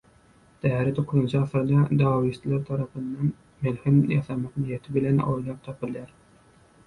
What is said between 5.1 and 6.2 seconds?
oýlap tapylýar.